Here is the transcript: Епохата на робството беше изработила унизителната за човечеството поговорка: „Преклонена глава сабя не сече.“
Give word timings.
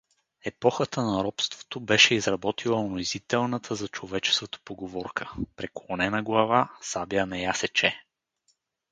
Епохата 0.45 1.01
на 1.01 1.23
робството 1.23 1.79
беше 1.79 2.15
изработила 2.15 2.79
унизителната 2.79 3.75
за 3.75 3.87
човечеството 3.87 4.59
поговорка: 4.65 5.31
„Преклонена 5.55 6.23
глава 6.23 6.77
сабя 6.81 7.25
не 7.25 7.53
сече.“ 7.53 8.03